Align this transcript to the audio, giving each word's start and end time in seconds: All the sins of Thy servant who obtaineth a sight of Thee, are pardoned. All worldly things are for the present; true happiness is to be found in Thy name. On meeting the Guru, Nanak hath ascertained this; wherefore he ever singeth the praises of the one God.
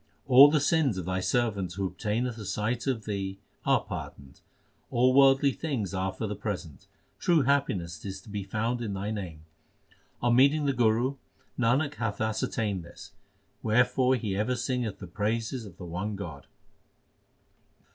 All 0.27 0.49
the 0.49 0.59
sins 0.59 0.97
of 0.97 1.05
Thy 1.05 1.19
servant 1.19 1.73
who 1.73 1.85
obtaineth 1.85 2.35
a 2.39 2.45
sight 2.45 2.87
of 2.87 3.05
Thee, 3.05 3.37
are 3.67 3.83
pardoned. 3.83 4.41
All 4.89 5.13
worldly 5.13 5.51
things 5.51 5.93
are 5.93 6.11
for 6.11 6.25
the 6.25 6.35
present; 6.35 6.87
true 7.19 7.43
happiness 7.43 8.03
is 8.03 8.19
to 8.21 8.29
be 8.29 8.41
found 8.43 8.81
in 8.81 8.95
Thy 8.95 9.11
name. 9.11 9.45
On 10.19 10.35
meeting 10.35 10.65
the 10.65 10.73
Guru, 10.73 11.17
Nanak 11.55 11.93
hath 11.97 12.19
ascertained 12.19 12.83
this; 12.83 13.11
wherefore 13.61 14.15
he 14.15 14.35
ever 14.35 14.55
singeth 14.55 14.97
the 14.97 15.05
praises 15.05 15.67
of 15.67 15.77
the 15.77 15.85
one 15.85 16.15
God. 16.15 16.47